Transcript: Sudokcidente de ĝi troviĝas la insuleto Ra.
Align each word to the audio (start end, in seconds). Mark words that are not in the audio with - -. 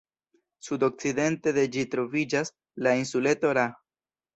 Sudokcidente 0.67 1.55
de 1.59 1.67
ĝi 1.77 1.85
troviĝas 1.95 2.53
la 2.85 2.99
insuleto 3.05 3.59
Ra. 3.63 3.73